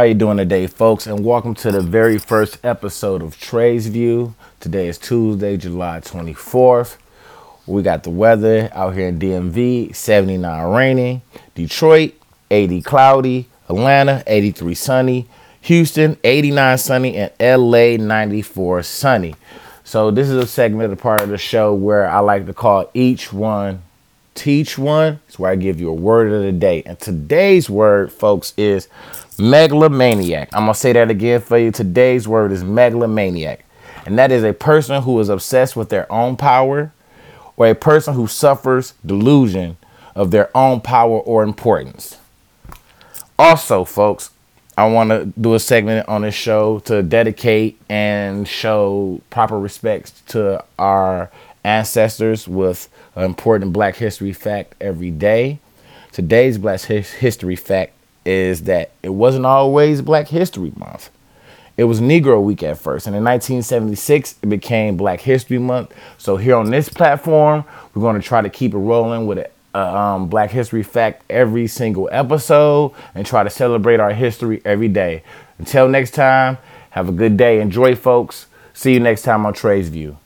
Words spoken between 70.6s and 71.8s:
fact every